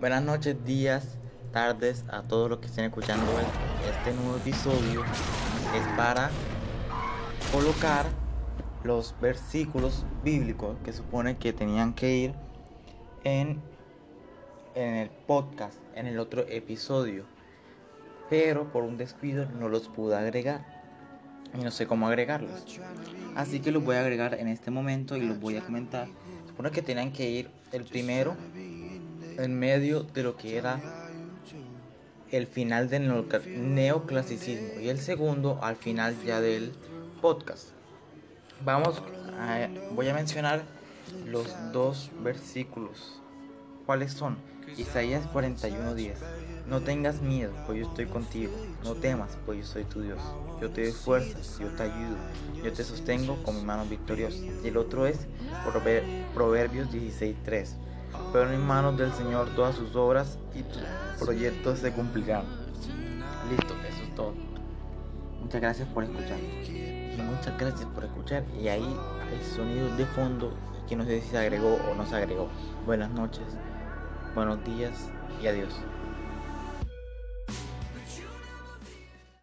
Buenas 0.00 0.22
noches, 0.22 0.56
días, 0.64 1.18
tardes 1.52 2.06
a 2.08 2.22
todos 2.22 2.48
los 2.48 2.60
que 2.60 2.68
estén 2.68 2.86
escuchando 2.86 3.26
este 3.86 4.14
nuevo 4.14 4.38
episodio. 4.38 5.04
Es 5.76 5.86
para 5.94 6.30
colocar 7.52 8.06
los 8.82 9.14
versículos 9.20 10.06
bíblicos 10.24 10.78
que 10.82 10.94
supone 10.94 11.36
que 11.36 11.52
tenían 11.52 11.92
que 11.92 12.16
ir 12.16 12.34
en, 13.24 13.60
en 14.74 14.94
el 14.94 15.10
podcast, 15.10 15.76
en 15.94 16.06
el 16.06 16.18
otro 16.18 16.46
episodio. 16.48 17.26
Pero 18.30 18.72
por 18.72 18.84
un 18.84 18.96
descuido 18.96 19.50
no 19.50 19.68
los 19.68 19.88
pude 19.88 20.16
agregar 20.16 20.64
y 21.52 21.62
no 21.62 21.70
sé 21.70 21.86
cómo 21.86 22.06
agregarlos. 22.06 22.80
Así 23.36 23.60
que 23.60 23.70
los 23.70 23.84
voy 23.84 23.96
a 23.96 24.00
agregar 24.00 24.32
en 24.32 24.48
este 24.48 24.70
momento 24.70 25.18
y 25.18 25.20
los 25.20 25.38
voy 25.38 25.58
a 25.58 25.60
comentar. 25.60 26.08
Supone 26.46 26.70
que 26.70 26.80
tenían 26.80 27.12
que 27.12 27.28
ir 27.28 27.50
el 27.72 27.84
primero 27.84 28.34
en 29.38 29.58
medio 29.58 30.02
de 30.02 30.22
lo 30.22 30.36
que 30.36 30.56
era 30.56 30.80
el 32.30 32.46
final 32.46 32.88
del 32.88 33.26
neoclasicismo 33.56 34.80
y 34.80 34.88
el 34.88 34.98
segundo 34.98 35.58
al 35.62 35.76
final 35.76 36.14
ya 36.24 36.40
del 36.40 36.72
podcast. 37.20 37.70
Vamos, 38.64 39.02
a, 39.38 39.68
voy 39.92 40.08
a 40.08 40.14
mencionar 40.14 40.62
los 41.26 41.46
dos 41.72 42.10
versículos. 42.22 43.20
¿Cuáles 43.86 44.12
son? 44.12 44.36
Isaías 44.76 45.26
41:10. 45.32 46.14
No 46.68 46.80
tengas 46.80 47.20
miedo, 47.20 47.52
pues 47.66 47.80
yo 47.80 47.88
estoy 47.88 48.06
contigo. 48.06 48.52
No 48.84 48.94
temas, 48.94 49.36
pues 49.44 49.58
yo 49.58 49.64
soy 49.64 49.84
tu 49.84 50.02
Dios. 50.02 50.20
Yo 50.60 50.70
te 50.70 50.82
doy 50.82 50.92
fuerzas, 50.92 51.58
yo 51.58 51.68
te 51.68 51.82
ayudo. 51.84 52.16
Yo 52.62 52.72
te 52.72 52.84
sostengo 52.84 53.42
con 53.42 53.56
mi 53.56 53.64
mano 53.64 53.84
victoriosa. 53.86 54.38
Y 54.62 54.68
el 54.68 54.76
otro 54.76 55.06
es 55.06 55.26
Proverbios 56.34 56.92
16:3 56.92 57.74
pero 58.32 58.50
en 58.50 58.66
manos 58.66 58.96
del 58.96 59.12
Señor 59.12 59.48
todas 59.56 59.74
sus 59.74 59.94
obras 59.96 60.38
y 60.54 60.62
tus 60.62 60.82
proyectos 61.18 61.78
se 61.78 61.92
cumplirán. 61.92 62.44
Listo, 63.48 63.74
eso 63.88 64.02
es 64.02 64.14
todo. 64.14 64.34
Muchas 65.40 65.60
gracias 65.60 65.88
por 65.88 66.04
escuchar. 66.04 66.38
Y 66.38 67.20
muchas 67.22 67.58
gracias 67.58 67.88
por 67.94 68.04
escuchar. 68.04 68.44
Y 68.60 68.68
ahí 68.68 68.82
hay 68.82 69.54
sonidos 69.54 69.96
de 69.96 70.06
fondo 70.06 70.52
que 70.88 70.96
no 70.96 71.04
sé 71.04 71.20
si 71.20 71.28
se 71.28 71.38
agregó 71.38 71.78
o 71.90 71.94
no 71.94 72.06
se 72.06 72.16
agregó. 72.16 72.48
Buenas 72.86 73.10
noches, 73.10 73.44
buenos 74.34 74.64
días 74.64 75.08
y 75.42 75.46
adiós. 75.46 75.72